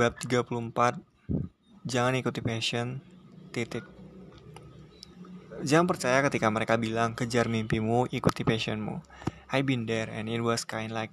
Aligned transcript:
Bab 0.00 0.16
34 0.16 0.96
Jangan 1.84 2.16
ikuti 2.16 2.40
passion. 2.40 3.04
Titik. 3.52 3.84
Jangan 5.60 5.84
percaya 5.84 6.24
ketika 6.24 6.48
mereka 6.48 6.80
bilang 6.80 7.12
Kejar 7.12 7.52
mimpimu, 7.52 8.08
ikuti 8.08 8.40
passionmu. 8.40 9.04
I've 9.52 9.68
been 9.68 9.84
there 9.84 10.08
and 10.08 10.32
it 10.32 10.40
was 10.40 10.64
kind 10.64 10.88
like 10.88 11.12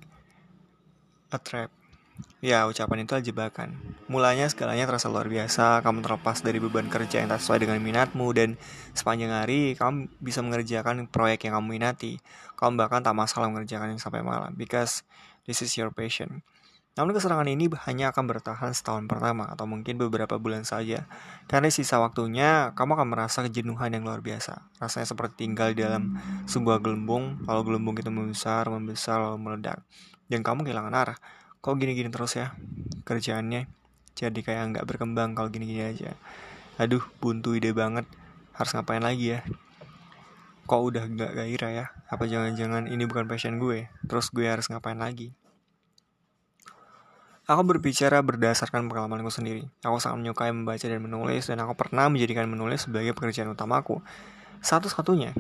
A 1.27 1.39
trap. 1.43 1.67
Ya, 2.39 2.63
ucapan 2.63 3.03
itu 3.03 3.20
jebakan. 3.27 3.75
Mulanya 4.07 4.47
segalanya 4.47 4.88
terasa 4.88 5.11
luar 5.11 5.27
biasa, 5.27 5.83
kamu 5.83 6.07
terlepas 6.07 6.39
dari 6.39 6.63
beban 6.63 6.88
kerja 6.88 7.19
yang 7.19 7.27
tak 7.27 7.43
sesuai 7.43 7.67
dengan 7.67 7.83
minatmu, 7.83 8.31
dan 8.31 8.55
sepanjang 8.95 9.35
hari 9.35 9.75
kamu 9.75 10.07
bisa 10.23 10.40
mengerjakan 10.40 11.12
proyek 11.12 11.43
yang 11.43 11.59
kamu 11.59 11.76
minati. 11.76 12.23
Kamu 12.55 12.79
bahkan 12.79 13.04
tak 13.04 13.20
masalah 13.20 13.51
mengerjakan 13.51 13.99
sampai 13.99 14.23
malam, 14.23 14.55
because 14.55 15.04
this 15.43 15.59
is 15.59 15.76
your 15.76 15.91
passion. 15.91 16.40
Namun 16.97 17.13
keserangan 17.13 17.45
ini 17.45 17.69
hanya 17.85 18.09
akan 18.09 18.25
bertahan 18.25 18.73
setahun 18.73 19.05
pertama 19.05 19.45
atau 19.45 19.69
mungkin 19.69 20.01
beberapa 20.01 20.41
bulan 20.41 20.65
saja. 20.65 21.05
Karena 21.45 21.70
sisa 21.70 22.01
waktunya 22.01 22.73
kamu 22.73 22.97
akan 22.97 23.07
merasa 23.13 23.45
kejenuhan 23.45 23.93
yang 23.93 24.01
luar 24.01 24.25
biasa. 24.25 24.65
Rasanya 24.81 25.05
seperti 25.05 25.45
tinggal 25.45 25.77
di 25.77 25.85
dalam 25.85 26.17
sebuah 26.49 26.81
gelembung, 26.81 27.45
lalu 27.45 27.61
gelembung 27.70 27.93
itu 28.01 28.09
membesar, 28.09 28.65
membesar, 28.73 29.21
lalu 29.21 29.37
meledak. 29.37 29.85
Dan 30.25 30.41
kamu 30.41 30.65
kehilangan 30.65 30.93
arah. 30.97 31.17
Kok 31.61 31.77
gini-gini 31.77 32.09
terus 32.09 32.33
ya 32.33 32.57
kerjaannya? 33.05 33.70
Jadi 34.17 34.41
kayak 34.41 34.73
nggak 34.73 34.85
berkembang 34.89 35.37
kalau 35.37 35.53
gini-gini 35.53 35.85
aja. 35.85 36.17
Aduh, 36.81 37.05
buntu 37.21 37.53
ide 37.53 37.77
banget. 37.77 38.09
Harus 38.57 38.73
ngapain 38.73 39.05
lagi 39.05 39.37
ya? 39.37 39.45
Kok 40.65 40.81
udah 40.81 41.05
nggak 41.05 41.31
gairah 41.37 41.71
ya? 41.71 41.85
Apa 42.09 42.26
jangan-jangan 42.26 42.89
ini 42.89 43.05
bukan 43.05 43.29
passion 43.29 43.61
gue? 43.61 43.85
Terus 44.09 44.34
gue 44.34 44.49
harus 44.49 44.65
ngapain 44.73 44.98
lagi? 44.98 45.37
Aku 47.48 47.63
berbicara 47.63 48.20
berdasarkan 48.20 48.91
pengalamanku 48.91 49.31
sendiri. 49.31 49.71
Aku 49.79 50.03
sangat 50.03 50.20
menyukai 50.20 50.51
membaca 50.51 50.84
dan 50.84 50.99
menulis, 50.99 51.48
dan 51.48 51.63
aku 51.63 51.79
pernah 51.79 52.12
menjadikan 52.12 52.43
menulis 52.43 52.84
sebagai 52.84 53.15
pekerjaan 53.15 53.48
utamaku. 53.55 54.04
Satu-satunya. 54.59 55.31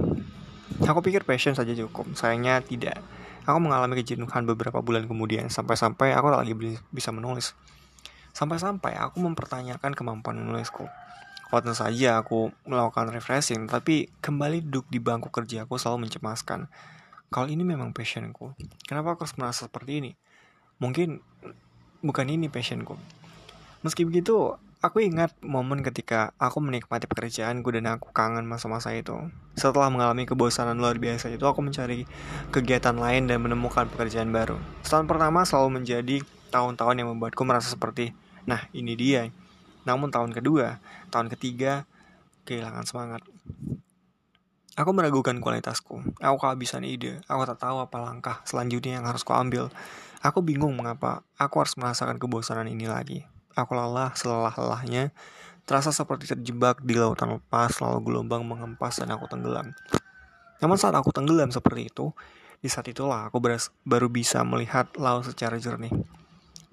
Aku 0.87 1.03
pikir 1.03 1.27
passion 1.27 1.51
saja 1.51 1.75
cukup. 1.75 2.07
Sayangnya 2.15 2.63
tidak. 2.63 3.03
Aku 3.43 3.59
mengalami 3.59 3.99
kejenuhan 3.99 4.47
beberapa 4.47 4.79
bulan 4.79 5.03
kemudian, 5.03 5.51
sampai-sampai 5.51 6.15
aku 6.15 6.31
tak 6.31 6.47
lagi 6.47 6.55
bisa 6.95 7.11
menulis. 7.11 7.59
Sampai-sampai 8.31 8.95
aku 8.95 9.19
mempertanyakan 9.19 9.91
kemampuan 9.91 10.39
menulisku. 10.39 10.87
Waktu 11.51 11.75
saja 11.75 12.23
aku 12.23 12.55
melakukan 12.63 13.11
refreshing, 13.11 13.67
tapi 13.67 14.07
kembali 14.23 14.63
duduk 14.63 14.87
di 14.87 15.03
bangku 15.03 15.27
kerja 15.27 15.67
aku 15.67 15.75
selalu 15.75 16.07
mencemaskan. 16.07 16.71
Kalau 17.27 17.51
ini 17.51 17.67
memang 17.67 17.91
passionku, 17.91 18.55
kenapa 18.87 19.19
aku 19.19 19.27
harus 19.27 19.35
merasa 19.35 19.67
seperti 19.67 19.99
ini? 19.99 20.11
Mungkin 20.77 21.19
bukan 22.01 22.27
ini 22.29 22.49
passionku. 22.51 22.97
Meski 23.85 24.03
begitu, 24.03 24.57
aku 24.81 25.01
ingat 25.01 25.33
momen 25.41 25.81
ketika 25.81 26.33
aku 26.37 26.61
menikmati 26.61 27.09
pekerjaanku 27.09 27.69
dan 27.73 27.97
aku 27.97 28.13
kangen 28.13 28.45
masa-masa 28.45 28.93
itu. 28.93 29.15
Setelah 29.57 29.89
mengalami 29.89 30.29
kebosanan 30.29 30.77
luar 30.77 30.97
biasa 31.01 31.33
itu, 31.33 31.45
aku 31.45 31.61
mencari 31.65 32.05
kegiatan 32.53 32.93
lain 32.93 33.29
dan 33.29 33.41
menemukan 33.41 33.89
pekerjaan 33.89 34.29
baru. 34.29 34.57
Tahun 34.85 35.05
pertama 35.09 35.45
selalu 35.45 35.81
menjadi 35.81 36.21
tahun-tahun 36.53 36.95
yang 37.01 37.09
membuatku 37.13 37.41
merasa 37.43 37.73
seperti, 37.73 38.13
nah 38.45 38.65
ini 38.71 38.93
dia. 38.93 39.29
Namun 39.87 40.11
tahun 40.11 40.35
kedua, 40.35 40.83
tahun 41.09 41.31
ketiga, 41.33 41.87
kehilangan 42.47 42.85
semangat. 42.87 43.21
Aku 44.77 44.93
meragukan 44.93 45.33
kualitasku. 45.41 46.05
Aku 46.21 46.37
kehabisan 46.37 46.85
ide. 46.85 47.17
Aku 47.25 47.49
tak 47.49 47.57
tahu 47.57 47.81
apa 47.81 47.97
langkah 47.97 48.45
selanjutnya 48.45 49.01
yang 49.01 49.09
harus 49.09 49.25
kuambil. 49.25 49.73
Aku 50.25 50.41
bingung 50.41 50.73
mengapa 50.73 51.21
aku 51.37 51.61
harus 51.61 51.77
merasakan 51.77 52.17
kebosanan 52.17 52.65
ini 52.65 52.89
lagi. 52.89 53.21
Aku 53.53 53.77
lelah 53.77 54.17
selelah-lelahnya, 54.17 55.13
terasa 55.69 55.93
seperti 55.93 56.33
terjebak 56.33 56.81
di 56.81 56.97
lautan 56.97 57.37
lepas, 57.37 57.77
lalu 57.81 58.09
gelombang 58.09 58.41
mengempas 58.41 58.97
dan 58.97 59.13
aku 59.13 59.29
tenggelam. 59.29 59.77
Namun 60.57 60.77
saat 60.77 60.97
aku 60.97 61.13
tenggelam 61.13 61.53
seperti 61.53 61.93
itu, 61.93 62.13
di 62.57 62.69
saat 62.69 62.89
itulah 62.89 63.29
aku 63.29 63.37
baru 63.85 64.09
bisa 64.09 64.41
melihat 64.41 64.89
laut 64.97 65.25
secara 65.29 65.61
jernih. 65.61 65.93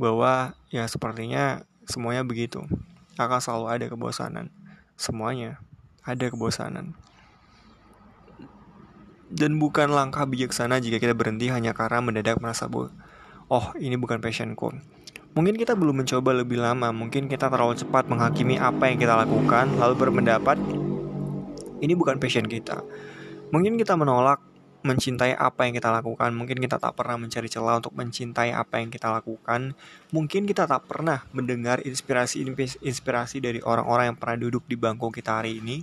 Bahwa 0.00 0.56
ya 0.72 0.88
sepertinya 0.88 1.68
semuanya 1.84 2.24
begitu. 2.24 2.64
Akan 3.20 3.44
selalu 3.44 3.66
ada 3.68 3.86
kebosanan. 3.92 4.48
Semuanya 4.96 5.60
ada 6.00 6.32
kebosanan. 6.32 6.96
Dan 9.28 9.60
bukan 9.60 9.92
langkah 9.92 10.24
bijaksana 10.24 10.80
jika 10.80 10.96
kita 10.96 11.12
berhenti 11.12 11.52
hanya 11.52 11.76
karena 11.76 12.00
mendadak 12.00 12.40
merasa 12.40 12.68
boh 12.68 12.88
oh 13.48 13.72
ini 13.76 13.96
bukan 13.98 14.20
passionku. 14.20 14.72
Mungkin 15.34 15.58
kita 15.58 15.74
belum 15.74 16.06
mencoba 16.06 16.30
lebih 16.30 16.62
lama, 16.62 16.94
mungkin 16.94 17.26
kita 17.26 17.50
terlalu 17.50 17.74
cepat 17.74 18.06
menghakimi 18.06 18.54
apa 18.54 18.86
yang 18.86 19.02
kita 19.02 19.18
lakukan, 19.18 19.66
lalu 19.82 19.94
berpendapat 19.98 20.54
ini 21.82 21.92
bukan 21.98 22.22
passion 22.22 22.46
kita. 22.46 22.86
Mungkin 23.50 23.74
kita 23.74 23.98
menolak 23.98 24.38
mencintai 24.84 25.32
apa 25.34 25.64
yang 25.64 25.74
kita 25.74 25.88
lakukan, 25.88 26.30
mungkin 26.36 26.60
kita 26.60 26.76
tak 26.76 26.92
pernah 26.92 27.16
mencari 27.16 27.48
celah 27.48 27.80
untuk 27.80 27.96
mencintai 27.96 28.52
apa 28.52 28.84
yang 28.84 28.92
kita 28.92 29.08
lakukan, 29.08 29.72
mungkin 30.12 30.44
kita 30.44 30.68
tak 30.68 30.84
pernah 30.84 31.24
mendengar 31.32 31.80
inspirasi-inspirasi 31.80 33.40
dari 33.40 33.64
orang-orang 33.64 34.12
yang 34.12 34.18
pernah 34.20 34.36
duduk 34.38 34.68
di 34.68 34.76
bangku 34.76 35.08
kita 35.08 35.40
hari 35.40 35.58
ini, 35.64 35.80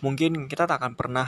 mungkin 0.00 0.46
kita 0.46 0.70
tak 0.70 0.78
akan 0.78 0.94
pernah 0.94 1.26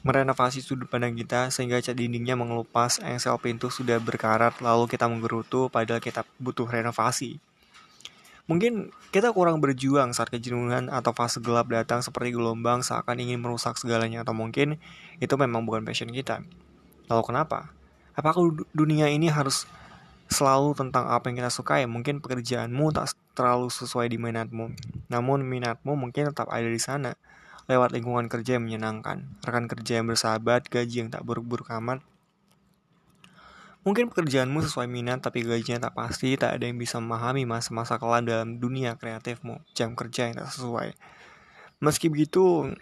merenovasi 0.00 0.64
sudut 0.64 0.88
pandang 0.88 1.12
kita 1.12 1.52
sehingga 1.52 1.76
cat 1.84 1.92
dindingnya 1.92 2.32
mengelupas, 2.32 3.04
engsel 3.04 3.36
pintu 3.36 3.68
sudah 3.68 4.00
berkarat, 4.00 4.56
lalu 4.64 4.88
kita 4.88 5.04
menggerutu 5.04 5.68
padahal 5.68 6.00
kita 6.00 6.24
butuh 6.40 6.64
renovasi. 6.64 7.36
Mungkin 8.48 8.90
kita 9.14 9.30
kurang 9.30 9.62
berjuang 9.62 10.10
saat 10.10 10.26
kejenuhan 10.32 10.90
atau 10.90 11.14
fase 11.14 11.38
gelap 11.38 11.70
datang 11.70 12.02
seperti 12.02 12.34
gelombang 12.34 12.82
seakan 12.82 13.22
ingin 13.22 13.38
merusak 13.38 13.78
segalanya 13.78 14.26
atau 14.26 14.34
mungkin 14.34 14.80
itu 15.22 15.34
memang 15.38 15.62
bukan 15.62 15.86
passion 15.86 16.10
kita. 16.10 16.42
Lalu 17.06 17.22
kenapa? 17.30 17.70
Apakah 18.18 18.50
dunia 18.74 19.06
ini 19.06 19.30
harus 19.30 19.70
selalu 20.26 20.74
tentang 20.74 21.06
apa 21.06 21.30
yang 21.30 21.44
kita 21.44 21.52
sukai? 21.52 21.86
Mungkin 21.86 22.18
pekerjaanmu 22.18 22.90
tak 22.90 23.14
terlalu 23.38 23.70
sesuai 23.70 24.10
di 24.10 24.18
minatmu, 24.18 24.74
namun 25.06 25.46
minatmu 25.46 25.94
mungkin 25.94 26.34
tetap 26.34 26.50
ada 26.50 26.66
di 26.66 26.80
sana 26.82 27.14
lewat 27.70 27.94
lingkungan 27.94 28.26
kerja 28.26 28.58
yang 28.58 28.66
menyenangkan, 28.66 29.30
rekan 29.46 29.70
kerja 29.70 30.02
yang 30.02 30.10
bersahabat, 30.10 30.66
gaji 30.66 31.06
yang 31.06 31.10
tak 31.14 31.22
buruk-buruk 31.22 31.70
amat. 31.78 32.02
Mungkin 33.86 34.10
pekerjaanmu 34.10 34.60
sesuai 34.66 34.90
minat 34.90 35.22
tapi 35.22 35.46
gajinya 35.46 35.88
tak 35.88 35.94
pasti, 35.94 36.34
tak 36.34 36.58
ada 36.58 36.66
yang 36.66 36.76
bisa 36.76 36.98
memahami 36.98 37.46
masa-masa 37.46 37.96
kelam 37.96 38.26
dalam 38.26 38.58
dunia 38.58 38.98
kreatifmu, 38.98 39.62
jam 39.72 39.94
kerja 39.94 40.28
yang 40.28 40.42
tak 40.42 40.50
sesuai. 40.50 40.98
Meski 41.78 42.10
begitu, 42.10 42.74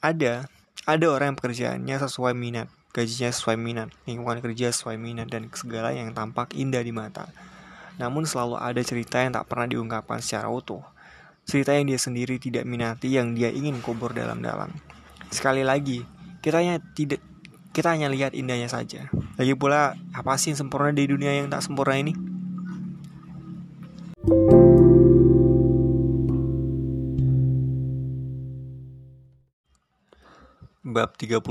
ada 0.00 0.48
ada 0.88 1.06
orang 1.12 1.36
yang 1.36 1.38
pekerjaannya 1.38 1.96
sesuai 2.00 2.32
minat, 2.32 2.72
gajinya 2.96 3.30
sesuai 3.30 3.60
minat, 3.60 3.92
lingkungan 4.08 4.40
kerja 4.40 4.72
sesuai 4.72 4.96
minat, 4.96 5.28
dan 5.28 5.52
segala 5.52 5.92
yang 5.92 6.16
tampak 6.16 6.56
indah 6.56 6.80
di 6.80 6.90
mata. 6.90 7.28
Namun 8.00 8.24
selalu 8.24 8.56
ada 8.56 8.80
cerita 8.80 9.20
yang 9.20 9.36
tak 9.36 9.44
pernah 9.46 9.68
diungkapkan 9.68 10.18
secara 10.24 10.48
utuh 10.48 10.80
cerita 11.50 11.74
yang 11.74 11.90
dia 11.90 11.98
sendiri 11.98 12.38
tidak 12.38 12.62
minati 12.62 13.18
yang 13.18 13.34
dia 13.34 13.50
ingin 13.50 13.82
kubur 13.82 14.14
dalam-dalam. 14.14 14.70
Sekali 15.34 15.66
lagi, 15.66 16.06
kita 16.38 16.62
hanya 16.62 16.78
tidak 16.94 17.18
kita 17.74 17.90
hanya 17.90 18.06
lihat 18.06 18.38
indahnya 18.38 18.70
saja. 18.70 19.10
Lagi 19.34 19.58
pula, 19.58 19.98
apa 20.14 20.38
sih 20.38 20.54
yang 20.54 20.62
sempurna 20.62 20.94
di 20.94 21.10
dunia 21.10 21.34
yang 21.34 21.50
tak 21.50 21.66
sempurna 21.66 21.98
ini? 21.98 22.14
Bab 30.86 31.18
35 31.18 31.42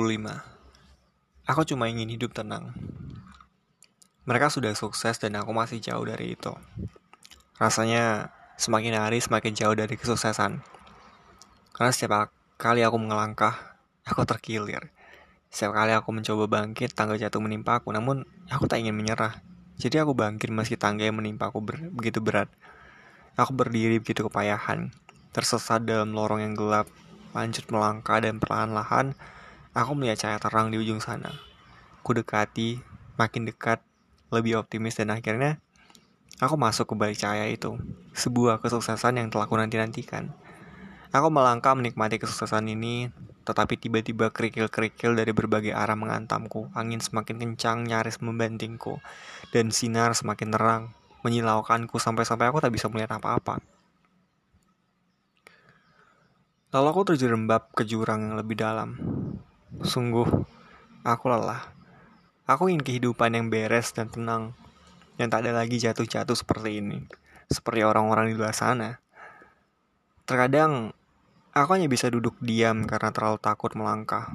Aku 1.48 1.62
cuma 1.68 1.92
ingin 1.92 2.08
hidup 2.08 2.32
tenang. 2.32 2.72
Mereka 4.24 4.48
sudah 4.48 4.72
sukses 4.80 5.20
dan 5.20 5.36
aku 5.36 5.52
masih 5.52 5.84
jauh 5.84 6.06
dari 6.08 6.40
itu. 6.40 6.56
Rasanya 7.58 8.36
semakin 8.60 9.00
hari 9.00 9.24
semakin 9.24 9.56
jauh 9.56 9.72
dari 9.72 9.96
kesuksesan. 9.96 10.60
Karena 11.72 11.92
setiap 11.96 12.36
kali 12.60 12.84
aku 12.84 13.00
mengelangkah, 13.00 13.80
aku 14.04 14.28
terkilir. 14.28 14.92
Setiap 15.48 15.80
kali 15.80 15.96
aku 15.96 16.12
mencoba 16.12 16.60
bangkit, 16.60 16.92
tangga 16.92 17.16
jatuh 17.16 17.40
menimpa 17.40 17.80
aku, 17.80 17.96
namun 17.96 18.28
aku 18.52 18.68
tak 18.68 18.84
ingin 18.84 19.00
menyerah. 19.00 19.40
Jadi 19.80 19.96
aku 20.04 20.12
bangkit 20.12 20.52
meski 20.52 20.76
tangga 20.76 21.08
yang 21.08 21.16
menimpa 21.16 21.48
aku 21.48 21.64
ber 21.64 21.80
begitu 21.96 22.20
berat. 22.20 22.52
Aku 23.40 23.56
berdiri 23.56 24.04
begitu 24.04 24.28
kepayahan, 24.28 24.92
tersesat 25.32 25.88
dalam 25.88 26.12
lorong 26.12 26.44
yang 26.44 26.60
gelap, 26.60 26.92
lanjut 27.32 27.64
melangkah 27.72 28.20
dan 28.20 28.44
perlahan-lahan 28.44 29.16
aku 29.72 29.96
melihat 29.96 30.28
cahaya 30.28 30.40
terang 30.44 30.68
di 30.68 30.78
ujung 30.84 31.00
sana. 31.00 31.32
Ku 32.04 32.12
dekati, 32.12 32.84
makin 33.16 33.48
dekat, 33.48 33.80
lebih 34.36 34.60
optimis 34.60 35.00
dan 35.00 35.16
akhirnya 35.16 35.64
Aku 36.40 36.56
masuk 36.56 36.88
ke 36.88 36.96
balik 36.96 37.20
cahaya 37.20 37.52
itu, 37.52 37.76
sebuah 38.16 38.64
kesuksesan 38.64 39.20
yang 39.20 39.28
telah 39.28 39.44
ku 39.44 39.60
nanti-nantikan. 39.60 40.32
Aku 41.12 41.28
melangkah 41.28 41.76
menikmati 41.76 42.16
kesuksesan 42.16 42.64
ini, 42.72 43.12
tetapi 43.44 43.76
tiba-tiba 43.76 44.32
kerikil-kerikil 44.32 45.20
dari 45.20 45.36
berbagai 45.36 45.76
arah 45.76 46.00
mengantamku. 46.00 46.72
Angin 46.72 47.04
semakin 47.04 47.44
kencang, 47.44 47.84
nyaris 47.84 48.24
membantingku, 48.24 49.04
dan 49.52 49.68
sinar 49.76 50.16
semakin 50.16 50.48
terang, 50.56 50.84
menyilaukanku 51.28 52.00
sampai-sampai 52.00 52.48
aku 52.48 52.64
tak 52.64 52.72
bisa 52.72 52.88
melihat 52.88 53.20
apa-apa. 53.20 53.60
Lalu 56.72 56.88
aku 56.88 57.02
terjerembab 57.12 57.74
ke 57.76 57.84
jurang 57.84 58.32
yang 58.32 58.36
lebih 58.40 58.56
dalam. 58.56 58.96
Sungguh, 59.84 60.30
aku 61.04 61.26
lelah. 61.28 61.68
Aku 62.48 62.72
ingin 62.72 62.86
kehidupan 62.86 63.36
yang 63.36 63.52
beres 63.52 63.92
dan 63.92 64.08
tenang, 64.08 64.56
yang 65.20 65.28
tak 65.28 65.44
ada 65.44 65.52
lagi 65.60 65.76
jatuh-jatuh 65.76 66.32
seperti 66.32 66.80
ini, 66.80 67.04
seperti 67.52 67.84
orang-orang 67.84 68.32
di 68.32 68.40
luar 68.40 68.56
sana. 68.56 69.04
Terkadang, 70.24 70.96
aku 71.52 71.70
hanya 71.76 71.92
bisa 71.92 72.08
duduk 72.08 72.40
diam 72.40 72.88
karena 72.88 73.12
terlalu 73.12 73.38
takut 73.44 73.76
melangkah. 73.76 74.32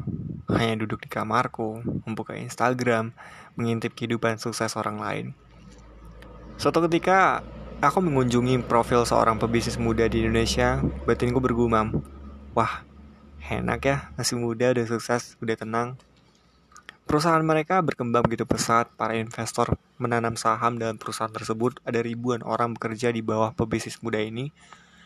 Hanya 0.53 0.85
duduk 0.85 1.01
di 1.01 1.09
kamarku, 1.09 1.81
membuka 2.05 2.37
Instagram, 2.37 3.17
mengintip 3.57 3.97
kehidupan 3.97 4.37
sukses 4.37 4.77
orang 4.77 5.01
lain. 5.01 5.27
Suatu 6.61 6.85
ketika, 6.85 7.41
aku 7.81 8.05
mengunjungi 8.05 8.61
profil 8.69 9.09
seorang 9.09 9.41
pebisnis 9.41 9.81
muda 9.81 10.05
di 10.05 10.21
Indonesia, 10.21 10.85
batinku 11.09 11.41
bergumam, 11.41 12.05
wah 12.53 12.85
enak 13.45 13.81
ya 13.85 13.97
masih 14.17 14.41
muda 14.41 14.73
udah 14.73 14.87
sukses 14.89 15.37
udah 15.45 15.57
tenang 15.59 16.01
perusahaan 17.05 17.41
mereka 17.45 17.81
berkembang 17.81 18.25
begitu 18.25 18.45
pesat. 18.49 18.91
Para 18.99 19.17
investor 19.17 19.77
menanam 19.97 20.35
saham 20.35 20.77
dalam 20.77 20.97
perusahaan 21.01 21.33
tersebut. 21.33 21.81
Ada 21.85 22.03
ribuan 22.03 22.41
orang 22.45 22.75
bekerja 22.77 23.13
di 23.15 23.21
bawah 23.21 23.55
pebisnis 23.55 24.01
muda 24.01 24.21
ini. 24.21 24.51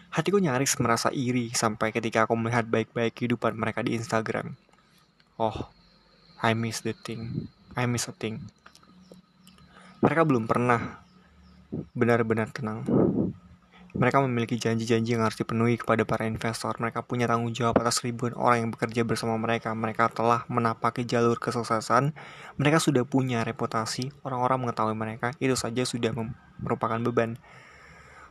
Hatiku 0.09 0.41
nyaris 0.41 0.73
merasa 0.81 1.13
iri 1.13 1.53
sampai 1.53 1.93
ketika 1.93 2.25
aku 2.25 2.33
melihat 2.33 2.65
baik-baik 2.65 3.13
kehidupan 3.13 3.53
mereka 3.59 3.85
di 3.85 3.93
Instagram. 3.93 4.57
Oh 5.37 5.69
I 6.41 6.57
miss 6.57 6.81
the 6.81 6.97
thing. 6.97 7.51
I 7.77 7.85
miss 7.85 8.09
a 8.09 8.15
thing. 8.17 8.49
Mereka 10.01 10.25
belum 10.25 10.49
pernah 10.49 11.03
benar-benar 11.93 12.49
tenang 12.49 12.87
mereka 13.97 14.21
memiliki 14.21 14.61
janji-janji 14.61 15.17
yang 15.17 15.25
harus 15.25 15.41
dipenuhi 15.41 15.81
kepada 15.81 16.05
para 16.05 16.29
investor. 16.29 16.77
Mereka 16.77 17.09
punya 17.09 17.25
tanggung 17.25 17.57
jawab 17.57 17.81
atas 17.81 18.05
ribuan 18.05 18.37
orang 18.37 18.69
yang 18.69 18.71
bekerja 18.75 19.01
bersama 19.09 19.41
mereka. 19.41 19.73
Mereka 19.73 20.13
telah 20.13 20.45
menapaki 20.53 21.09
jalur 21.09 21.41
kesuksesan. 21.41 22.13
Mereka 22.61 22.85
sudah 22.85 23.09
punya 23.09 23.41
reputasi. 23.49 24.13
Orang-orang 24.21 24.69
mengetahui 24.69 24.93
mereka. 24.93 25.33
Itu 25.41 25.57
saja 25.57 25.89
sudah 25.89 26.13
merupakan 26.61 27.01
beban. 27.01 27.41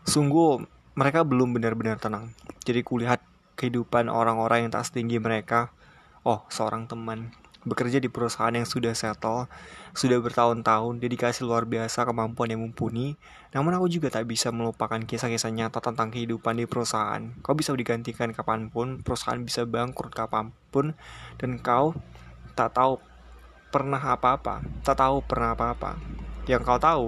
Sungguh, 0.06 0.62
mereka 0.94 1.26
belum 1.26 1.58
benar-benar 1.58 1.98
tenang. 1.98 2.38
Jadi 2.62 2.86
kulihat 2.86 3.26
kehidupan 3.58 4.14
orang-orang 4.14 4.70
yang 4.70 4.72
tak 4.72 4.86
setinggi 4.86 5.18
mereka. 5.18 5.74
Oh, 6.22 6.46
seorang 6.54 6.86
teman 6.86 7.34
bekerja 7.66 7.98
di 7.98 8.12
perusahaan 8.12 8.54
yang 8.54 8.68
sudah 8.68 8.94
settle, 8.94 9.50
sudah 9.98 10.22
bertahun-tahun, 10.22 11.02
dedikasi 11.02 11.42
luar 11.42 11.66
biasa, 11.66 12.06
kemampuan 12.06 12.54
yang 12.54 12.62
mumpuni. 12.62 13.18
Namun 13.56 13.74
aku 13.74 13.90
juga 13.90 14.14
tak 14.14 14.30
bisa 14.30 14.54
melupakan 14.54 15.00
kisah-kisah 15.02 15.50
nyata 15.50 15.82
tentang 15.82 16.14
kehidupan 16.14 16.60
di 16.60 16.70
perusahaan. 16.70 17.34
Kau 17.42 17.58
bisa 17.58 17.74
digantikan 17.74 18.30
kapan 18.36 18.70
pun, 18.70 19.02
perusahaan 19.02 19.40
bisa 19.42 19.66
bangkrut 19.66 20.14
kapan 20.14 20.54
pun, 20.70 20.94
dan 21.42 21.58
kau 21.58 21.98
tak 22.54 22.78
tahu 22.78 23.02
pernah 23.74 24.00
apa-apa, 24.00 24.62
tak 24.86 25.02
tahu 25.02 25.24
pernah 25.26 25.58
apa-apa. 25.58 25.98
Yang 26.46 26.62
kau 26.64 26.80
tahu, 26.80 27.06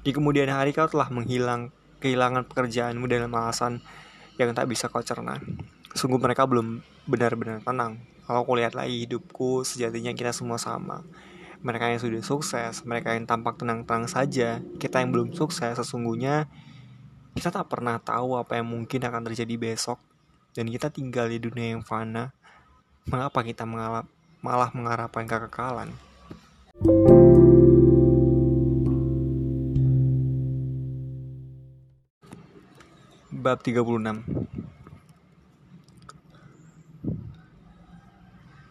di 0.00 0.10
kemudian 0.16 0.48
hari 0.48 0.72
kau 0.72 0.88
telah 0.88 1.12
menghilang 1.12 1.72
kehilangan 2.00 2.48
pekerjaanmu 2.48 3.04
dalam 3.04 3.28
alasan 3.36 3.84
yang 4.40 4.56
tak 4.56 4.68
bisa 4.72 4.88
kau 4.88 5.04
cerna. 5.04 5.36
Sungguh 5.92 6.16
mereka 6.16 6.48
belum 6.48 6.80
benar-benar 7.04 7.60
tenang. 7.60 8.00
Kalau 8.30 8.46
aku 8.46 8.62
lihat 8.62 8.78
lagi 8.78 9.10
hidupku, 9.10 9.66
sejatinya 9.66 10.14
kita 10.14 10.30
semua 10.30 10.54
sama. 10.54 11.02
Mereka 11.66 11.90
yang 11.90 11.98
sudah 11.98 12.22
sukses, 12.22 12.86
mereka 12.86 13.10
yang 13.18 13.26
tampak 13.26 13.58
tenang-tenang 13.58 14.06
saja, 14.06 14.62
kita 14.78 15.02
yang 15.02 15.10
belum 15.10 15.34
sukses 15.34 15.74
sesungguhnya 15.74 16.46
kita 17.34 17.50
tak 17.50 17.66
pernah 17.66 17.98
tahu 17.98 18.38
apa 18.38 18.62
yang 18.62 18.70
mungkin 18.70 19.02
akan 19.02 19.26
terjadi 19.26 19.58
besok 19.58 19.98
dan 20.54 20.70
kita 20.70 20.94
tinggal 20.94 21.26
di 21.26 21.42
dunia 21.42 21.74
yang 21.74 21.82
fana. 21.82 22.30
Mengapa 23.10 23.42
kita 23.42 23.66
mengalap, 23.66 24.06
malah 24.46 24.70
mengharapkan 24.78 25.26
kekekalan? 25.26 25.90
Bab 33.34 33.58
36 33.58 34.70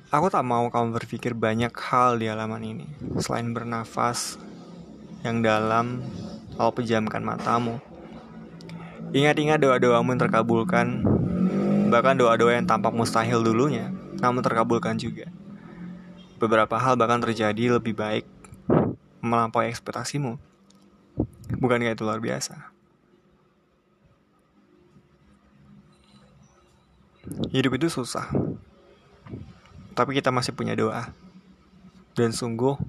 Aku 0.10 0.26
tak 0.34 0.42
mau 0.42 0.66
kamu 0.74 0.98
berpikir 0.98 1.38
banyak 1.38 1.70
hal 1.70 2.18
di 2.18 2.26
halaman 2.26 2.66
ini 2.66 2.90
Selain 3.22 3.46
bernafas 3.54 4.42
yang 5.22 5.46
dalam 5.46 6.02
Lalu 6.58 6.82
pejamkan 6.82 7.22
matamu. 7.22 7.78
Ingat-ingat 9.14 9.62
doa-doamu 9.62 10.10
yang 10.10 10.22
terkabulkan 10.26 11.06
Bahkan 11.94 12.26
doa-doa 12.26 12.58
yang 12.58 12.66
tampak 12.66 12.90
mustahil 12.90 13.46
dulunya 13.46 13.94
Namun 14.18 14.42
terkabulkan 14.42 14.98
juga. 14.98 15.30
Beberapa 16.42 16.82
hal 16.82 16.98
bahkan 16.98 17.22
terjadi 17.22 17.78
lebih 17.78 17.94
baik 17.94 18.26
Melampaui 19.22 19.70
ekspektasimu. 19.70 20.42
Bukankah 21.62 21.94
itu 21.94 22.02
luar 22.02 22.18
biasa? 22.18 22.74
Hidup 27.54 27.78
itu 27.78 27.94
susah 27.94 28.26
tapi 30.00 30.16
kita 30.16 30.32
masih 30.32 30.56
punya 30.56 30.80
doa. 30.80 31.12
Dan 32.16 32.32
sungguh, 32.32 32.80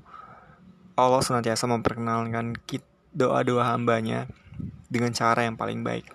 Allah 0.95 1.19
senantiasa 1.19 1.67
memperkenalkan 1.67 2.55
doa-doa 3.11 3.75
hambanya 3.75 4.31
dengan 4.87 5.11
cara 5.11 5.43
yang 5.43 5.59
paling 5.59 5.83
baik. 5.83 6.07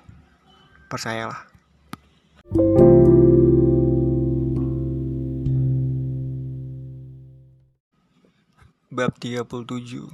Percayalah. 0.88 1.51
Bab 8.95 9.12
37 9.19 10.07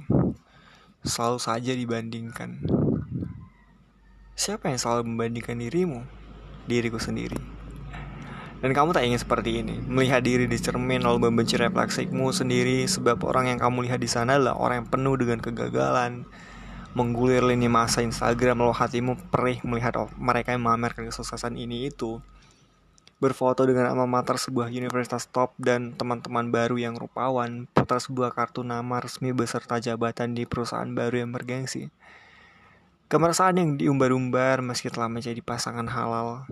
Selalu 1.06 1.38
saja 1.38 1.70
dibandingkan 1.70 2.66
Siapa 4.34 4.74
yang 4.74 4.82
selalu 4.82 5.06
membandingkan 5.06 5.54
dirimu? 5.62 6.02
Diriku 6.66 6.98
sendiri 6.98 7.61
dan 8.62 8.70
kamu 8.70 8.94
tak 8.94 9.02
ingin 9.02 9.18
seperti 9.18 9.58
ini, 9.58 9.82
melihat 9.90 10.22
diri 10.22 10.46
di 10.46 10.54
cermin 10.54 11.02
lalu 11.02 11.26
membenci 11.26 11.58
refleksimu 11.58 12.30
sendiri 12.30 12.86
sebab 12.86 13.18
orang 13.26 13.50
yang 13.50 13.58
kamu 13.58 13.90
lihat 13.90 13.98
di 13.98 14.06
sana 14.06 14.38
adalah 14.38 14.54
orang 14.54 14.86
yang 14.86 14.88
penuh 14.88 15.18
dengan 15.18 15.42
kegagalan. 15.42 16.22
Menggulir 16.94 17.42
lini 17.42 17.66
masa 17.66 18.06
Instagram 18.06 18.62
lalu 18.62 18.78
hatimu 18.78 19.18
perih 19.34 19.58
melihat 19.66 20.06
mereka 20.14 20.54
yang 20.54 20.62
memamerkan 20.62 21.10
kesuksesan 21.10 21.58
ini 21.58 21.90
itu. 21.90 22.22
Berfoto 23.18 23.66
dengan 23.66 23.90
nama 23.90 24.06
mater 24.06 24.38
sebuah 24.38 24.70
universitas 24.70 25.26
top 25.26 25.58
dan 25.58 25.98
teman-teman 25.98 26.54
baru 26.54 26.78
yang 26.78 26.94
rupawan, 26.94 27.66
putar 27.74 27.98
sebuah 27.98 28.30
kartu 28.30 28.62
nama 28.62 29.02
resmi 29.02 29.34
beserta 29.34 29.82
jabatan 29.82 30.38
di 30.38 30.46
perusahaan 30.46 30.86
baru 30.86 31.26
yang 31.26 31.34
bergengsi. 31.34 31.90
Kemersaan 33.10 33.58
yang 33.58 33.70
diumbar-umbar 33.74 34.62
meski 34.62 34.86
telah 34.86 35.10
menjadi 35.10 35.42
pasangan 35.42 35.90
halal, 35.90 36.46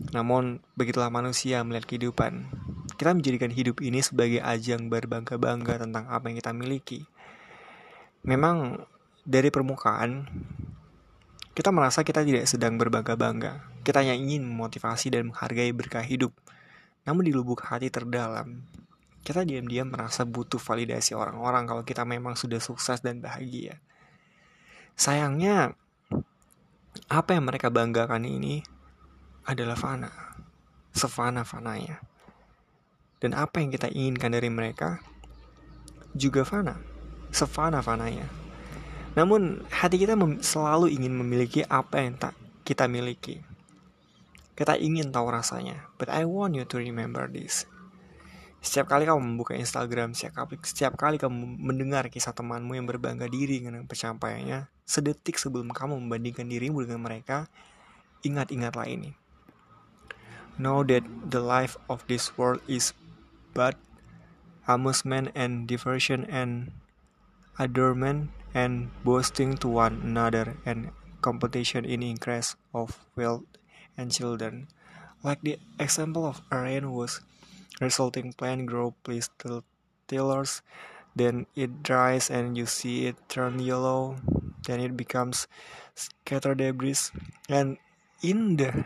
namun, 0.00 0.64
begitulah 0.74 1.12
manusia 1.12 1.60
melihat 1.62 1.84
kehidupan. 1.84 2.48
Kita 2.96 3.12
menjadikan 3.12 3.52
hidup 3.52 3.84
ini 3.84 4.00
sebagai 4.00 4.40
ajang 4.40 4.88
berbangga-bangga 4.88 5.84
tentang 5.84 6.08
apa 6.08 6.32
yang 6.32 6.36
kita 6.40 6.50
miliki. 6.56 7.04
Memang, 8.24 8.82
dari 9.22 9.52
permukaan, 9.52 10.26
kita 11.52 11.68
merasa 11.68 12.00
kita 12.02 12.24
tidak 12.24 12.48
sedang 12.48 12.80
berbangga-bangga. 12.80 13.84
Kita 13.84 14.00
hanya 14.00 14.16
ingin 14.16 14.42
memotivasi 14.48 15.12
dan 15.12 15.28
menghargai 15.30 15.70
berkah 15.76 16.02
hidup. 16.02 16.32
Namun 17.04 17.28
di 17.28 17.32
lubuk 17.34 17.60
hati 17.66 17.92
terdalam, 17.92 18.64
kita 19.22 19.44
diam-diam 19.46 19.92
merasa 19.92 20.24
butuh 20.24 20.58
validasi 20.58 21.14
orang-orang 21.14 21.68
kalau 21.68 21.82
kita 21.84 22.02
memang 22.02 22.34
sudah 22.34 22.58
sukses 22.58 23.04
dan 23.04 23.22
bahagia. 23.22 23.78
Sayangnya, 24.96 25.74
apa 27.10 27.30
yang 27.36 27.44
mereka 27.46 27.68
banggakan 27.68 28.24
ini 28.24 28.64
adalah 29.42 29.74
fana, 29.74 30.10
sefana-fananya. 30.94 31.98
Dan 33.22 33.34
apa 33.38 33.62
yang 33.62 33.70
kita 33.70 33.90
inginkan 33.90 34.34
dari 34.34 34.50
mereka 34.50 34.98
juga 36.14 36.42
fana, 36.46 36.78
sefana-fananya. 37.30 38.26
Namun 39.12 39.62
hati 39.68 40.00
kita 40.00 40.16
selalu 40.40 40.90
ingin 40.94 41.12
memiliki 41.12 41.62
apa 41.68 42.00
yang 42.00 42.16
tak 42.16 42.34
kita 42.62 42.86
miliki. 42.88 43.42
Kita 44.52 44.76
ingin 44.76 45.10
tahu 45.10 45.32
rasanya, 45.32 45.90
but 45.96 46.12
I 46.12 46.28
want 46.28 46.54
you 46.54 46.64
to 46.68 46.76
remember 46.78 47.24
this. 47.26 47.64
Setiap 48.62 48.94
kali 48.94 49.02
kamu 49.08 49.18
membuka 49.18 49.58
Instagram, 49.58 50.14
setiap 50.14 50.46
setiap 50.62 50.94
kali 50.94 51.18
kamu 51.18 51.58
mendengar 51.58 52.06
kisah 52.06 52.30
temanmu 52.30 52.78
yang 52.78 52.86
berbangga 52.86 53.26
diri 53.26 53.58
dengan 53.58 53.82
pencapaiannya, 53.90 54.70
sedetik 54.86 55.34
sebelum 55.34 55.74
kamu 55.74 55.98
membandingkan 55.98 56.46
dirimu 56.46 56.86
dengan 56.86 57.02
mereka, 57.02 57.50
ingat-ingatlah 58.22 58.86
ini. 58.86 59.18
Know 60.58 60.84
that 60.84 61.02
the 61.30 61.40
life 61.40 61.76
of 61.88 62.06
this 62.06 62.36
world 62.36 62.60
is 62.68 62.92
but 63.54 63.76
amusement 64.68 65.32
and 65.34 65.66
diversion 65.66 66.24
and 66.28 66.72
adornment 67.58 68.30
and 68.54 68.90
boasting 69.04 69.56
to 69.58 69.68
one 69.68 70.00
another 70.04 70.56
and 70.64 70.90
competition 71.20 71.84
in 71.84 72.02
increase 72.02 72.54
of 72.74 72.98
wealth 73.16 73.46
and 73.96 74.12
children. 74.12 74.68
Like 75.22 75.40
the 75.42 75.58
example 75.78 76.26
of 76.26 76.42
Arian 76.50 76.92
was 76.92 77.20
resulting 77.80 78.32
plant 78.32 78.66
grow 78.66 78.94
please 79.02 79.30
tillers, 80.08 80.62
then 81.16 81.46
it 81.54 81.82
dries 81.82 82.30
and 82.30 82.56
you 82.56 82.66
see 82.66 83.06
it 83.06 83.16
turn 83.28 83.58
yellow, 83.58 84.16
then 84.66 84.80
it 84.80 84.96
becomes 84.96 85.46
scattered 85.94 86.58
debris, 86.58 87.10
and 87.48 87.78
in 88.22 88.56
the 88.56 88.84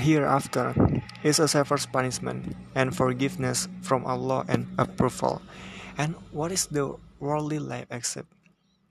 hereafter 0.00 0.74
is 1.22 1.38
a 1.38 1.46
severe 1.46 1.86
punishment 1.90 2.56
and 2.74 2.90
forgiveness 2.90 3.70
from 3.84 4.02
Allah 4.04 4.42
and 4.50 4.66
approval. 4.80 5.40
And 5.94 6.16
what 6.32 6.50
is 6.50 6.66
the 6.72 6.96
worldly 7.20 7.60
life 7.60 7.86
except 7.92 8.32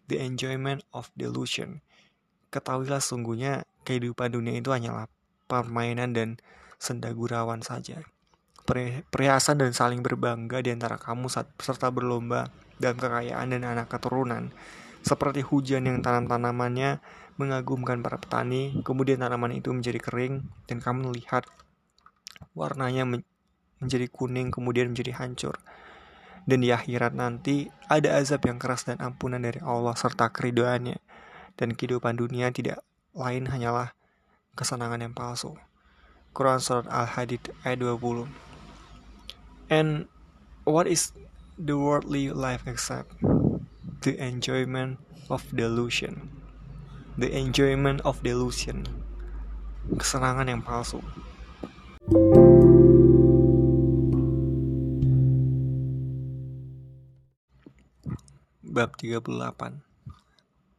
the 0.07 0.21
enjoyment 0.21 0.85
of 0.93 1.09
delusion? 1.17 1.81
Ketahuilah 2.53 3.01
sungguhnya 3.03 3.67
kehidupan 3.87 4.35
dunia 4.35 4.59
itu 4.59 4.69
hanyalah 4.71 5.07
permainan 5.47 6.13
dan 6.13 6.29
senda 6.79 7.11
gurauan 7.11 7.65
saja. 7.65 8.03
Perhiasan 9.11 9.59
dan 9.59 9.75
saling 9.75 9.99
berbangga 9.99 10.63
di 10.63 10.71
antara 10.71 10.95
kamu 10.95 11.27
serta 11.59 11.91
berlomba 11.91 12.47
dalam 12.79 12.95
kekayaan 12.95 13.51
dan 13.51 13.67
anak 13.67 13.91
keturunan. 13.91 14.55
Seperti 15.01 15.41
hujan 15.41 15.89
yang 15.89 15.99
tanam-tanamannya 16.05 17.01
mengagumkan 17.39 18.03
para 18.03 18.19
petani, 18.19 18.81
kemudian 18.83 19.21
tanaman 19.21 19.55
itu 19.55 19.71
menjadi 19.71 19.99
kering, 20.01 20.43
dan 20.67 20.77
kamu 20.83 21.11
melihat 21.11 21.47
warnanya 22.57 23.07
menjadi 23.79 24.07
kuning, 24.11 24.51
kemudian 24.51 24.91
menjadi 24.91 25.15
hancur. 25.15 25.59
Dan 26.43 26.65
di 26.65 26.73
akhirat 26.73 27.13
nanti 27.13 27.69
ada 27.85 28.17
azab 28.17 28.49
yang 28.49 28.57
keras 28.57 28.83
dan 28.89 28.97
ampunan 28.97 29.41
dari 29.41 29.61
Allah 29.61 29.93
serta 29.93 30.33
keridoannya. 30.33 30.97
Dan 31.53 31.77
kehidupan 31.77 32.17
dunia 32.17 32.49
tidak 32.49 32.81
lain 33.13 33.45
hanyalah 33.45 33.93
kesenangan 34.57 35.05
yang 35.05 35.13
palsu. 35.13 35.53
Quran 36.31 36.63
Surat 36.63 36.87
Al-Hadid 36.87 37.51
ayat 37.67 37.83
20 37.83 38.31
And 39.67 40.07
what 40.63 40.87
is 40.87 41.11
the 41.59 41.75
worldly 41.75 42.31
life 42.31 42.63
except 42.65 43.19
the 44.01 44.15
enjoyment 44.17 44.97
of 45.27 45.43
delusion? 45.51 46.40
The 47.19 47.27
enjoyment 47.35 47.99
of 48.07 48.23
delusion, 48.23 48.87
kesenangan 49.99 50.47
yang 50.47 50.63
palsu. 50.63 51.03
Bab 58.71 58.95
38 58.95 59.27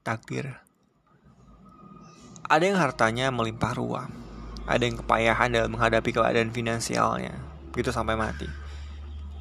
Takdir. 0.01 0.57
Ada 2.49 2.65
yang 2.65 2.81
hartanya 2.81 3.29
melimpah 3.29 3.77
ruah. 3.77 4.09
Ada 4.65 4.89
yang 4.89 4.97
kepayahan 5.05 5.53
dalam 5.53 5.77
menghadapi 5.77 6.15
keadaan 6.15 6.55
finansialnya 6.55 7.35
Begitu 7.75 7.93
sampai 7.93 8.17
mati. 8.17 8.49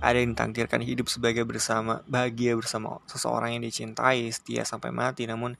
Ada 0.03 0.19
yang 0.19 0.33
ditakdirkan 0.33 0.83
hidup 0.83 1.07
sebagai 1.07 1.47
bersama 1.47 2.03
Bahagia 2.09 2.57
bersama 2.57 2.99
seseorang 3.07 3.55
yang 3.55 3.63
dicintai 3.63 4.27
Setia 4.33 4.67
sampai 4.67 4.91
mati 4.91 5.23
Namun 5.29 5.55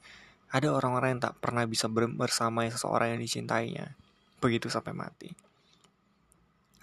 ada 0.52 0.68
orang-orang 0.68 1.16
yang 1.16 1.22
tak 1.32 1.40
pernah 1.40 1.64
bisa 1.64 1.88
bersama 1.88 2.68
seseorang 2.68 3.16
yang 3.16 3.20
dicintainya, 3.24 3.96
begitu 4.36 4.68
sampai 4.68 4.92
mati. 4.92 5.32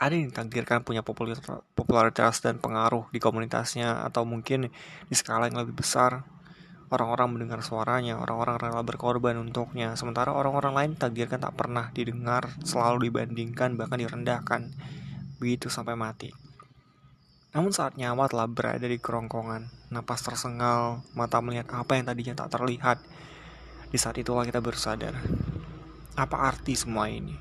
Ada 0.01 0.17
yang 0.17 0.33
ditakdirkan 0.33 0.81
punya 0.81 1.05
popularitas 1.05 2.41
dan 2.41 2.57
pengaruh 2.57 3.05
di 3.13 3.21
komunitasnya 3.21 4.01
atau 4.09 4.25
mungkin 4.25 4.73
di 5.05 5.15
skala 5.15 5.51
yang 5.51 5.61
lebih 5.61 5.77
besar. 5.77 6.25
Orang-orang 6.89 7.37
mendengar 7.37 7.61
suaranya, 7.61 8.17
orang-orang 8.17 8.57
rela 8.57 8.81
berkorban 8.81 9.37
untuknya, 9.37 9.93
sementara 9.93 10.33
orang-orang 10.33 10.73
lain 10.73 10.91
takdirkan 10.97 11.37
tak 11.37 11.53
pernah 11.53 11.93
didengar, 11.93 12.49
selalu 12.65 13.13
dibandingkan, 13.13 13.77
bahkan 13.77 14.01
direndahkan. 14.01 14.73
Begitu 15.37 15.69
sampai 15.69 15.93
mati. 15.93 16.33
Namun 17.53 17.69
saat 17.69 17.93
nyawa 17.93 18.25
telah 18.25 18.49
berada 18.49 18.89
di 18.89 18.97
kerongkongan, 18.97 19.93
napas 19.93 20.25
tersengal, 20.25 21.05
mata 21.13 21.37
melihat 21.45 21.69
apa 21.69 21.99
yang 21.99 22.09
tadinya 22.09 22.33
tak 22.33 22.57
terlihat, 22.57 22.97
di 23.89 23.97
saat 23.97 24.21
itulah 24.21 24.45
kita 24.45 24.61
bersadar, 24.61 25.17
apa 26.13 26.37
arti 26.45 26.77
semua 26.77 27.09
ini? 27.09 27.33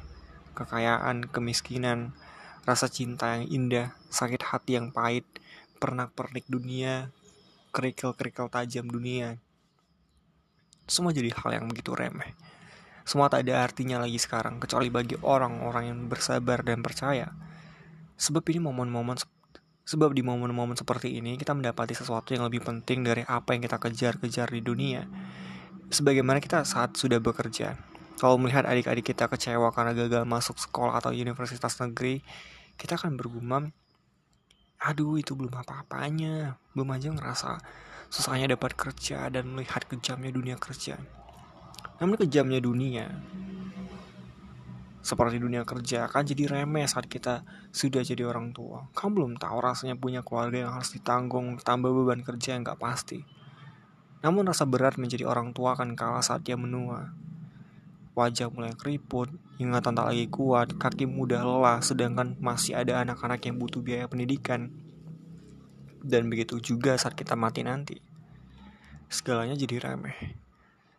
Kekayaan, 0.57 1.28
kemiskinan, 1.28 2.17
rasa 2.64 2.88
cinta 2.88 3.37
yang 3.37 3.45
indah, 3.52 3.93
sakit 4.09 4.40
hati 4.40 4.81
yang 4.81 4.88
pahit, 4.88 5.28
pernak-pernik 5.76 6.49
dunia, 6.49 7.12
kerikil-kerikil 7.76 8.49
tajam 8.49 8.88
dunia. 8.88 9.37
Semua 10.88 11.12
jadi 11.12 11.37
hal 11.37 11.61
yang 11.61 11.69
begitu 11.69 11.93
remeh. 11.93 12.33
Semua 13.05 13.28
tak 13.28 13.45
ada 13.45 13.61
artinya 13.61 14.00
lagi 14.00 14.17
sekarang, 14.17 14.57
kecuali 14.57 14.88
bagi 14.88 15.21
orang-orang 15.21 15.85
yang 15.93 16.00
bersabar 16.09 16.64
dan 16.64 16.81
percaya. 16.81 17.28
Sebab 18.17 18.40
ini 18.49 18.64
momen-momen 18.64 19.21
Sebab 19.88 20.12
di 20.12 20.21
momen-momen 20.21 20.76
seperti 20.76 21.17
ini 21.17 21.40
kita 21.40 21.57
mendapati 21.57 21.97
sesuatu 21.97 22.37
yang 22.37 22.45
lebih 22.45 22.61
penting 22.61 23.09
dari 23.09 23.25
apa 23.25 23.57
yang 23.57 23.64
kita 23.64 23.81
kejar-kejar 23.81 24.52
di 24.52 24.61
dunia 24.61 25.09
sebagaimana 25.88 26.40
kita 26.40 26.64
saat 26.68 26.97
sudah 26.97 27.21
bekerja. 27.21 27.76
Kalau 28.18 28.35
melihat 28.37 28.66
adik-adik 28.66 29.14
kita 29.14 29.30
kecewa 29.30 29.71
karena 29.71 29.95
gagal 29.95 30.26
masuk 30.26 30.59
sekolah 30.59 30.99
atau 30.99 31.14
universitas 31.14 31.78
negeri, 31.78 32.21
kita 32.75 32.99
akan 32.99 33.14
bergumam, 33.14 33.71
aduh 34.83 35.16
itu 35.16 35.38
belum 35.38 35.54
apa-apanya, 35.54 36.59
belum 36.75 36.88
aja 36.95 37.09
ngerasa 37.14 37.50
susahnya 38.09 38.57
dapat 38.57 38.75
kerja 38.75 39.28
dan 39.28 39.52
melihat 39.52 39.85
kejamnya 39.87 40.33
dunia 40.33 40.57
kerja. 40.59 40.99
Namun 42.02 42.18
kejamnya 42.18 42.59
dunia, 42.59 43.07
seperti 45.09 45.40
dunia 45.40 45.62
kerja 45.62 46.11
akan 46.11 46.23
jadi 46.26 46.45
remeh 46.59 46.85
saat 46.85 47.07
kita 47.07 47.47
sudah 47.71 48.02
jadi 48.02 48.26
orang 48.26 48.50
tua. 48.50 48.90
Kamu 48.92 49.11
belum 49.14 49.33
tahu 49.38 49.57
rasanya 49.62 49.95
punya 49.95 50.26
keluarga 50.26 50.68
yang 50.68 50.73
harus 50.75 50.90
ditanggung, 50.92 51.57
tambah 51.62 51.88
beban 51.88 52.21
kerja 52.26 52.59
yang 52.59 52.66
gak 52.66 52.83
pasti. 52.83 53.38
Namun 54.19 54.51
rasa 54.51 54.67
berat 54.67 54.99
menjadi 54.99 55.23
orang 55.27 55.55
tua 55.55 55.79
akan 55.79 55.95
kalah 55.95 56.25
saat 56.25 56.43
dia 56.43 56.59
menua. 56.59 57.15
Wajah 58.19 58.51
mulai 58.51 58.75
keriput, 58.75 59.31
ingatan 59.63 59.95
tak 59.95 60.11
lagi 60.11 60.27
kuat, 60.27 60.75
kaki 60.75 61.07
mudah 61.07 61.47
lelah, 61.47 61.79
sedangkan 61.79 62.35
masih 62.43 62.75
ada 62.75 62.99
anak-anak 63.07 63.39
yang 63.47 63.63
butuh 63.63 63.79
biaya 63.79 64.11
pendidikan. 64.11 64.75
Dan 66.03 66.27
begitu 66.27 66.59
juga 66.59 66.99
saat 66.99 67.15
kita 67.15 67.39
mati 67.39 67.63
nanti. 67.63 67.95
Segalanya 69.07 69.55
jadi 69.55 69.79
remeh. 69.79 70.35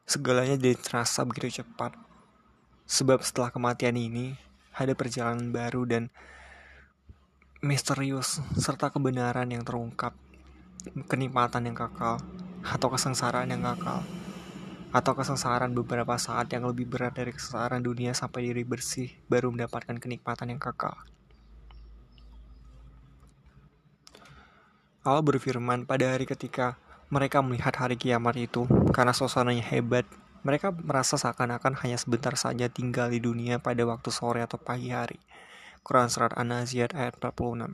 Segalanya 0.08 0.56
jadi 0.56 0.80
terasa 0.80 1.28
begitu 1.28 1.60
cepat. 1.60 1.92
Sebab 2.88 3.20
setelah 3.20 3.52
kematian 3.52 4.00
ini, 4.00 4.40
ada 4.72 4.96
perjalanan 4.96 5.52
baru 5.52 5.84
dan 5.84 6.08
misterius, 7.60 8.40
serta 8.56 8.88
kebenaran 8.88 9.52
yang 9.52 9.68
terungkap, 9.68 10.16
kenikmatan 11.12 11.68
yang 11.68 11.76
kekal, 11.76 12.24
atau 12.63 12.88
kesengsaraan 12.92 13.51
yang 13.51 13.63
kekal 13.63 14.04
atau 14.89 15.13
kesengsaraan 15.13 15.78
beberapa 15.78 16.18
saat 16.18 16.50
yang 16.50 16.66
lebih 16.66 16.89
berat 16.89 17.13
dari 17.13 17.30
kesengsaraan 17.30 17.86
dunia 17.86 18.18
sampai 18.18 18.50
diri 18.50 18.66
bersih 18.66 19.13
baru 19.30 19.54
mendapatkan 19.54 20.01
kenikmatan 20.01 20.50
yang 20.50 20.62
kekal. 20.62 20.98
Allah 25.06 25.24
berfirman 25.24 25.86
pada 25.86 26.18
hari 26.18 26.25
ketika 26.25 26.75
mereka 27.10 27.42
melihat 27.42 27.74
hari 27.78 27.98
kiamat 27.98 28.38
itu 28.38 28.66
karena 28.94 29.13
suasananya 29.13 29.66
hebat, 29.66 30.06
mereka 30.42 30.74
merasa 30.74 31.18
seakan-akan 31.18 31.78
hanya 31.86 31.98
sebentar 31.98 32.34
saja 32.38 32.70
tinggal 32.70 33.10
di 33.10 33.22
dunia 33.22 33.62
pada 33.62 33.86
waktu 33.86 34.10
sore 34.10 34.42
atau 34.42 34.58
pagi 34.58 34.94
hari. 34.94 35.18
Quran 35.86 36.12
Surat 36.12 36.36
An-Naziat 36.36 36.94
ayat 36.94 37.18
46 37.18 37.74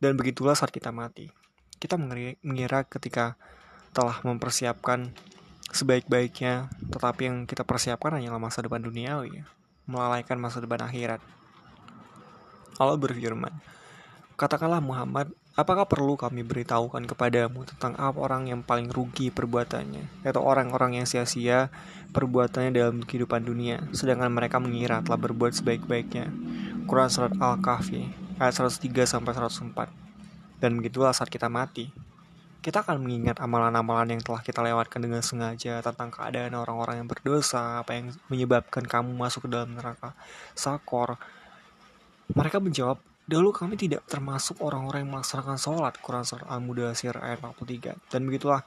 Dan 0.00 0.12
begitulah 0.18 0.56
saat 0.56 0.72
kita 0.72 0.90
mati. 0.90 1.30
Kita 1.78 2.00
mengira 2.00 2.82
ketika 2.88 3.36
telah 3.94 4.18
mempersiapkan 4.26 5.14
sebaik-baiknya, 5.70 6.66
tetapi 6.90 7.30
yang 7.30 7.36
kita 7.46 7.62
persiapkan 7.62 8.18
hanyalah 8.18 8.42
masa 8.42 8.60
depan 8.60 8.82
duniawi, 8.82 9.46
melalaikan 9.86 10.36
masa 10.36 10.58
depan 10.58 10.82
akhirat. 10.82 11.22
Allah 12.74 12.98
berfirman, 12.98 13.54
Katakanlah 14.34 14.82
Muhammad, 14.82 15.30
apakah 15.54 15.86
perlu 15.86 16.18
kami 16.18 16.42
beritahukan 16.42 17.06
kepadamu 17.06 17.62
tentang 17.62 17.94
apa 17.94 18.18
orang 18.18 18.50
yang 18.50 18.66
paling 18.66 18.90
rugi 18.90 19.30
perbuatannya, 19.30 20.26
yaitu 20.26 20.40
orang-orang 20.42 20.98
yang 20.98 21.06
sia-sia 21.06 21.70
perbuatannya 22.10 22.74
dalam 22.74 23.06
kehidupan 23.06 23.46
dunia, 23.46 23.86
sedangkan 23.94 24.34
mereka 24.34 24.58
mengira 24.58 24.98
telah 25.06 25.22
berbuat 25.22 25.54
sebaik-baiknya. 25.54 26.34
Quran 26.90 27.10
Surat 27.10 27.30
Al-Kahfi, 27.38 28.10
ayat 28.42 28.58
103 28.58 29.22
104. 29.22 30.58
Dan 30.58 30.82
begitulah 30.82 31.14
saat 31.14 31.30
kita 31.30 31.46
mati, 31.46 31.94
kita 32.64 32.80
akan 32.80 32.96
mengingat 33.04 33.44
amalan-amalan 33.44 34.16
yang 34.16 34.22
telah 34.24 34.40
kita 34.40 34.64
lewatkan 34.64 35.04
dengan 35.04 35.20
sengaja 35.20 35.84
tentang 35.84 36.08
keadaan 36.08 36.56
orang-orang 36.56 37.04
yang 37.04 37.08
berdosa, 37.12 37.84
apa 37.84 37.92
yang 37.92 38.16
menyebabkan 38.32 38.88
kamu 38.88 39.12
masuk 39.12 39.44
ke 39.44 39.48
dalam 39.52 39.76
neraka 39.76 40.16
sakor. 40.56 41.20
Mereka 42.32 42.64
menjawab, 42.64 42.96
dahulu 43.28 43.52
kami 43.52 43.76
tidak 43.76 44.08
termasuk 44.08 44.64
orang-orang 44.64 45.04
yang 45.04 45.12
melaksanakan 45.12 45.60
sholat. 45.60 46.00
Quran 46.00 46.24
Surat 46.24 46.48
Al-Mudasir 46.48 47.12
ayat 47.20 47.44
43. 47.44 48.00
Dan 48.08 48.24
begitulah 48.24 48.64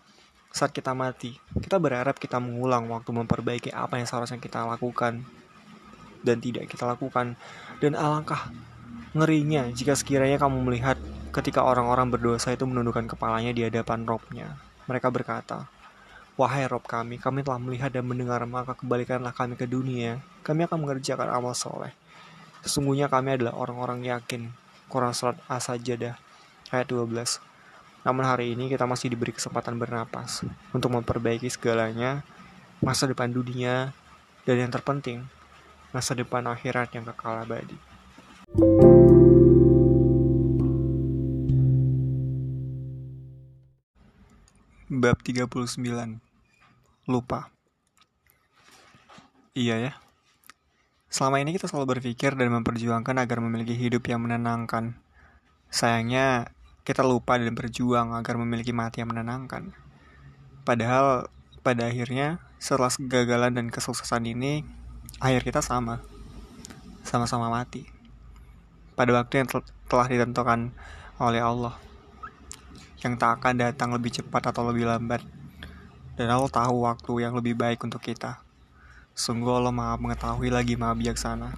saat 0.54 0.70
kita 0.70 0.94
mati, 0.94 1.34
kita 1.58 1.82
berharap 1.82 2.22
kita 2.22 2.38
mengulang 2.38 2.86
waktu 2.94 3.10
memperbaiki 3.10 3.74
apa 3.74 3.98
yang 3.98 4.06
seharusnya 4.06 4.38
kita 4.38 4.62
lakukan 4.62 5.26
dan 6.22 6.38
tidak 6.38 6.70
kita 6.70 6.86
lakukan. 6.86 7.34
Dan 7.82 7.98
alangkah 7.98 8.54
ngerinya 9.18 9.74
jika 9.74 9.98
sekiranya 9.98 10.38
kamu 10.38 10.62
melihat 10.62 11.02
ketika 11.32 11.64
orang-orang 11.64 12.08
berdosa 12.12 12.56
itu 12.56 12.64
menundukkan 12.64 13.08
kepalanya 13.08 13.52
di 13.52 13.68
hadapan 13.68 14.08
robnya. 14.08 14.58
Mereka 14.88 15.12
berkata, 15.12 15.68
Wahai 16.38 16.70
Rob 16.70 16.86
kami, 16.86 17.18
kami 17.18 17.42
telah 17.42 17.58
melihat 17.58 17.90
dan 17.90 18.06
mendengar, 18.06 18.46
maka 18.46 18.78
kembalikanlah 18.78 19.34
kami 19.34 19.58
ke 19.58 19.66
dunia. 19.66 20.22
Kami 20.46 20.70
akan 20.70 20.86
mengerjakan 20.86 21.34
amal 21.34 21.58
soleh. 21.58 21.90
Sesungguhnya 22.62 23.10
kami 23.10 23.42
adalah 23.42 23.58
orang-orang 23.58 24.06
yakin. 24.06 24.54
Quran 24.86 25.18
Surat 25.18 25.42
As-Sajadah 25.50 26.14
ayat 26.70 26.88
12. 26.88 27.42
Namun 28.06 28.24
hari 28.24 28.54
ini 28.54 28.70
kita 28.70 28.86
masih 28.86 29.12
diberi 29.12 29.34
kesempatan 29.34 29.76
bernapas 29.82 30.46
untuk 30.72 30.94
memperbaiki 30.94 31.50
segalanya, 31.50 32.22
masa 32.80 33.10
depan 33.10 33.34
dunia, 33.34 33.92
dan 34.46 34.62
yang 34.62 34.72
terpenting, 34.72 35.26
masa 35.90 36.14
depan 36.14 36.46
akhirat 36.48 36.94
yang 36.94 37.04
kekal 37.04 37.44
abadi. 37.44 37.87
Bab 44.98 45.22
39 45.22 45.46
Lupa 47.06 47.54
Iya 49.54 49.78
ya 49.78 49.94
Selama 51.14 51.38
ini 51.38 51.54
kita 51.54 51.70
selalu 51.70 52.02
berpikir 52.02 52.34
dan 52.34 52.50
memperjuangkan 52.50 53.22
agar 53.22 53.38
memiliki 53.38 53.78
hidup 53.78 54.10
yang 54.10 54.26
menenangkan 54.26 54.98
Sayangnya 55.68 56.58
kita 56.88 57.04
lupa 57.04 57.36
dan 57.36 57.52
berjuang 57.52 58.16
agar 58.16 58.40
memiliki 58.40 58.72
mati 58.72 59.04
yang 59.04 59.12
menenangkan. 59.12 59.76
Padahal 60.64 61.28
pada 61.60 61.92
akhirnya 61.92 62.40
setelah 62.64 62.88
kegagalan 62.88 63.60
dan 63.60 63.68
kesuksesan 63.68 64.24
ini, 64.24 64.64
akhir 65.20 65.44
kita 65.44 65.60
sama. 65.60 66.00
Sama-sama 67.04 67.52
mati. 67.52 67.84
Pada 68.96 69.12
waktu 69.20 69.44
yang 69.44 69.48
telah 69.92 70.08
ditentukan 70.08 70.72
oleh 71.20 71.44
Allah. 71.44 71.76
Yang 73.02 73.14
tak 73.22 73.38
akan 73.38 73.54
datang 73.62 73.90
lebih 73.94 74.10
cepat 74.10 74.50
atau 74.50 74.66
lebih 74.70 74.90
lambat. 74.90 75.22
Dan 76.18 76.34
Allah 76.34 76.50
tahu 76.50 76.86
waktu 76.86 77.14
yang 77.22 77.38
lebih 77.38 77.54
baik 77.54 77.82
untuk 77.86 78.02
kita. 78.02 78.42
Sungguh 79.18 79.50
Allah 79.50 79.74
maha 79.74 79.98
mengetahui 79.98 80.50
lagi 80.50 80.74
maha 80.74 80.98
bijaksana. 80.98 81.58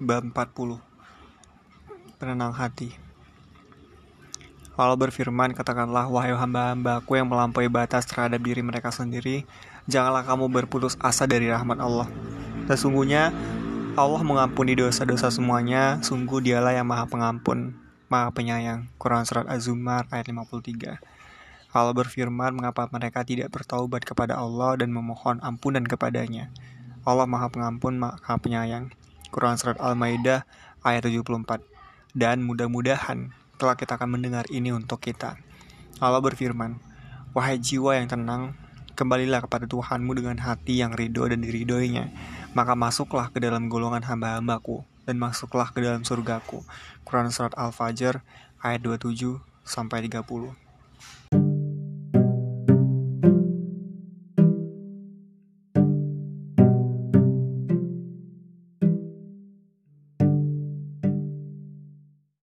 Bab 0.00 0.24
40 0.32 0.80
Penenang 2.16 2.56
hati 2.56 3.10
Walau 4.80 4.96
berfirman, 4.96 5.52
katakanlah, 5.52 6.08
wahai 6.08 6.32
hamba-hambaku 6.32 7.20
yang 7.20 7.28
melampaui 7.28 7.68
batas 7.68 8.08
terhadap 8.08 8.40
diri 8.40 8.64
mereka 8.64 8.88
sendiri, 8.88 9.44
janganlah 9.84 10.24
kamu 10.24 10.48
berputus 10.48 10.96
asa 11.04 11.28
dari 11.28 11.52
rahmat 11.52 11.76
Allah. 11.76 12.08
Sesungguhnya, 12.64 13.28
Allah 13.98 14.22
mengampuni 14.22 14.78
dosa-dosa 14.78 15.34
semuanya, 15.34 15.98
sungguh 16.06 16.38
dialah 16.38 16.78
yang 16.78 16.86
maha 16.86 17.10
pengampun, 17.10 17.74
maha 18.06 18.30
penyayang. 18.30 18.86
Quran 19.02 19.26
Surat 19.26 19.50
Az-Zumar 19.50 20.06
ayat 20.14 20.30
53 20.30 21.02
Allah 21.70 21.94
berfirman, 21.94 22.54
mengapa 22.54 22.90
mereka 22.90 23.22
tidak 23.22 23.54
bertaubat 23.54 24.02
kepada 24.02 24.38
Allah 24.38 24.74
dan 24.78 24.90
memohon 24.90 25.38
ampunan 25.42 25.86
kepadanya. 25.86 26.50
Allah 27.06 27.30
maha 27.30 27.46
pengampun, 27.46 27.94
maha 27.98 28.34
penyayang. 28.42 28.90
Quran 29.30 29.54
Surat 29.54 29.78
Al-Maidah 29.78 30.42
ayat 30.82 31.06
74. 31.06 31.62
Dan 32.10 32.42
mudah-mudahan 32.42 33.30
telah 33.58 33.78
kita 33.78 33.94
akan 33.94 34.18
mendengar 34.18 34.50
ini 34.50 34.74
untuk 34.74 34.98
kita. 34.98 35.38
Allah 36.02 36.18
berfirman, 36.18 36.82
Wahai 37.30 37.62
jiwa 37.62 37.94
yang 37.94 38.10
tenang, 38.10 38.58
kembalilah 38.98 39.46
kepada 39.46 39.70
Tuhanmu 39.70 40.10
dengan 40.18 40.42
hati 40.42 40.82
yang 40.82 40.90
ridho 40.90 41.30
dan 41.30 41.46
diridoinya. 41.46 42.10
Maka 42.50 42.74
masuklah 42.74 43.30
ke 43.30 43.38
dalam 43.38 43.70
golongan 43.70 44.02
hamba-hambaku, 44.02 44.82
dan 45.06 45.18
masuklah 45.18 45.70
ke 45.70 45.82
dalam 45.82 46.02
surgaku. 46.06 46.62
Quran 47.02 47.30
Surat 47.34 47.54
Al-Fajr 47.58 48.22
ayat 48.62 48.80
27 48.82 49.42
sampai 49.66 50.06
30. 50.06 50.69